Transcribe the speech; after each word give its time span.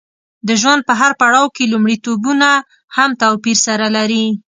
د 0.47 0.49
ژوند 0.61 0.81
په 0.87 0.93
هر 1.01 1.11
پړاو 1.21 1.53
کې 1.55 1.71
لومړیتوبونه 1.73 2.49
هم 2.95 3.09
توپیر 3.21 3.57
سره 3.67 3.87
لري. 3.97 4.25